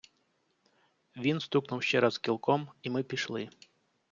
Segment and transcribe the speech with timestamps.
[1.17, 3.49] Він стукнув ще раз кілком, i ми пішли.